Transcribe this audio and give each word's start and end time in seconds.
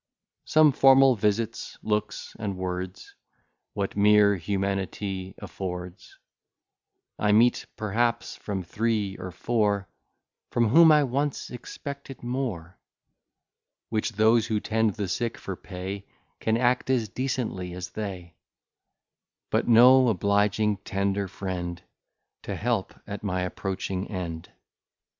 Some 0.45 0.71
formal 0.71 1.15
visits, 1.15 1.77
looks, 1.83 2.35
and 2.39 2.57
words, 2.57 3.13
What 3.75 3.95
mere 3.95 4.35
humanity 4.35 5.35
affords, 5.37 6.17
I 7.19 7.31
meet 7.33 7.67
perhaps 7.77 8.35
from 8.35 8.63
three 8.63 9.15
or 9.17 9.29
four, 9.29 9.87
From 10.49 10.69
whom 10.69 10.91
I 10.91 11.03
once 11.03 11.51
expected 11.51 12.23
more; 12.23 12.79
Which 13.89 14.13
those 14.13 14.47
who 14.47 14.59
tend 14.59 14.95
the 14.95 15.07
sick 15.07 15.37
for 15.37 15.55
pay, 15.55 16.07
Can 16.39 16.57
act 16.57 16.89
as 16.89 17.07
decently 17.07 17.73
as 17.73 17.91
they: 17.91 18.33
But 19.51 19.67
no 19.67 20.07
obliging, 20.07 20.77
tender 20.77 21.27
friend, 21.27 21.79
To 22.41 22.55
help 22.55 22.95
at 23.05 23.23
my 23.23 23.41
approaching 23.43 24.09
end. 24.09 24.51